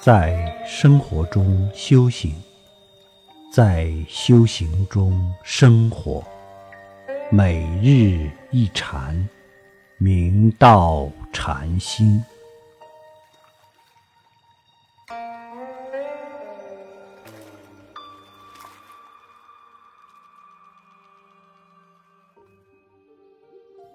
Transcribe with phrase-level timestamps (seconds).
[0.00, 2.32] 在生活中修行，
[3.52, 6.24] 在修行中生活，
[7.32, 9.28] 每日一禅，
[9.98, 12.24] 明道禅心。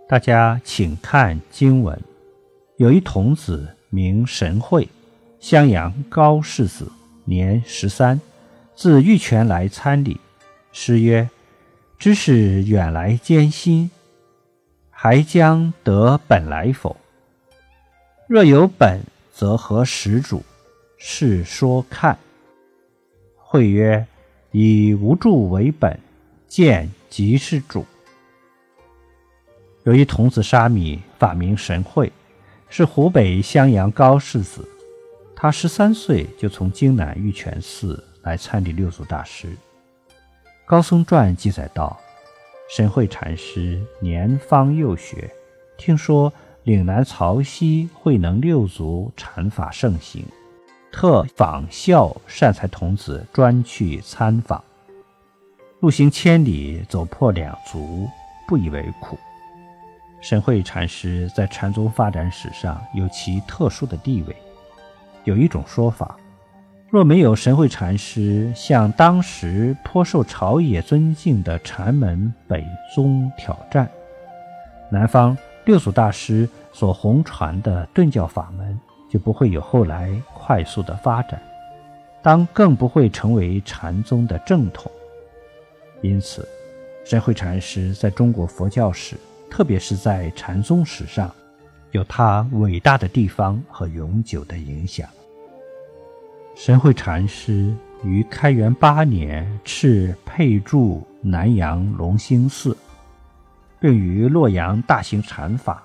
[0.09, 1.97] 大家请看经文，
[2.75, 4.87] 有一童子名神会，
[5.43, 6.89] 襄阳高士子，
[7.25, 8.21] 年十三，
[8.77, 10.17] 自玉泉来参礼。
[10.71, 11.29] 诗曰
[11.99, 13.91] ：“知是远来艰辛，
[14.89, 16.95] 还将得本来否？
[18.25, 19.01] 若有本，
[19.33, 20.41] 则何始主？
[20.97, 22.17] 是说看。”
[23.35, 24.07] 会曰
[24.51, 25.99] ：“以无助为本，
[26.47, 27.85] 见即是主。”
[29.83, 32.09] 有一童子沙弥，法名神会，
[32.69, 34.69] 是湖北襄阳高士子。
[35.43, 39.49] 他十三岁就从京南玉泉寺来参礼六祖大师。
[40.65, 41.99] 高僧传记载道，
[42.73, 45.29] 神会禅师年方幼学，
[45.77, 46.31] 听说
[46.63, 50.25] 岭南曹溪慧能六祖禅法盛行，
[50.93, 54.63] 特仿效善财童子专去参访。
[55.81, 58.07] 路行千里，走破两足，
[58.47, 59.19] 不以为苦。
[60.21, 64.33] 神会禅师在禅宗发展史上有其特殊的地位。
[65.23, 66.17] 有一种说法，
[66.89, 73.89] 若没有神会禅师向当时颇受朝野尊敬的禅门北宗挑战，
[74.91, 78.79] 南方六祖大师所弘传的顿教法门
[79.09, 81.41] 就不会有后来快速的发展，
[82.21, 84.91] 当更不会成为禅宗的正统。
[86.01, 86.47] 因此，
[87.05, 89.15] 神会禅师在中国佛教史。
[89.49, 91.31] 特别是在禅宗史上，
[91.93, 95.07] 有他伟大的地方和永久的影响。
[96.55, 97.73] 神会禅师
[98.03, 102.75] 于开元八年敕配筑南阳龙兴寺，
[103.79, 105.81] 并于洛阳大行禅法。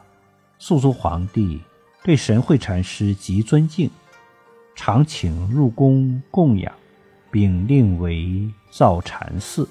[0.59, 1.61] 肃宗皇帝
[2.03, 3.89] 对神会禅师极尊敬，
[4.75, 6.73] 常请入宫供养，
[7.31, 9.69] 并令为造禅寺，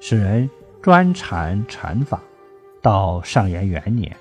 [0.00, 0.50] 使人
[0.82, 2.20] 专禅禅法。
[2.82, 4.14] 到上元元年，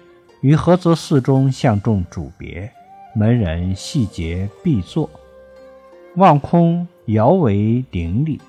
[0.43, 2.69] 于菏泽寺中相中主别，
[3.15, 5.09] 门人细节必作，
[6.17, 8.41] 望空遥为顶礼。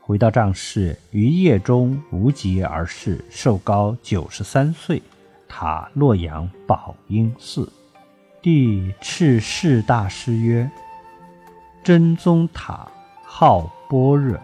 [0.00, 5.02] 回到帐室，于夜中无疾而逝，寿高九十三岁，
[5.46, 7.70] 塔洛阳宝应寺。
[8.40, 10.70] 帝敕释大师曰
[11.84, 12.88] ：“真宗塔
[13.22, 14.40] 号般若。”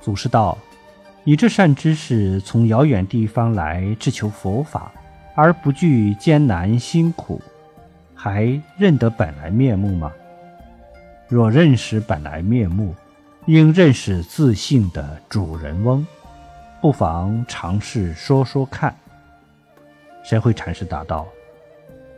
[0.00, 0.56] 祖师道。
[1.24, 4.90] 以这善知识从遥远地方来志求佛法，
[5.34, 7.40] 而不惧艰难辛苦，
[8.14, 10.12] 还认得本来面目吗？
[11.28, 12.94] 若认识本来面目，
[13.46, 16.06] 应认识自信的主人翁，
[16.80, 18.94] 不妨尝试说说看。
[20.22, 21.26] 神会禅师答道：“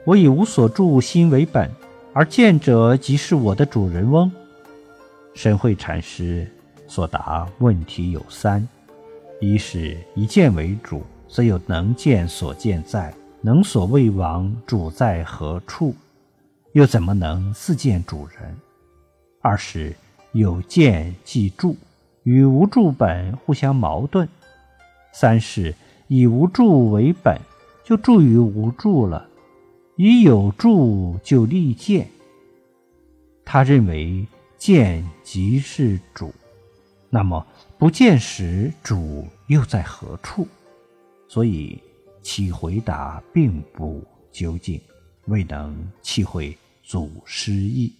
[0.04, 1.70] 我以无所住心为本，
[2.12, 4.32] 而见者即是我的主人翁。”
[5.34, 6.50] 神会禅师
[6.88, 8.66] 所答问题有三。
[9.40, 11.02] 一是以见为主，
[11.32, 15.94] 则有能见所见在，能所未亡，主在何处？
[16.75, 18.54] 又怎么能自见主人？
[19.41, 19.97] 二是
[20.32, 21.75] 有见即住，
[22.25, 24.28] 与无住本互相矛盾。
[25.10, 25.75] 三是
[26.06, 27.41] 以无住为本，
[27.82, 29.26] 就住于无住了；
[29.97, 32.06] 以有住就立见。
[33.42, 34.26] 他认为
[34.59, 36.31] 见即是主。
[37.09, 37.47] 那么
[37.78, 40.47] 不见时，主又在何处？
[41.32, 41.81] 所以
[42.20, 44.78] 其回答并不究竟，
[45.28, 47.91] 未能契会祖师意。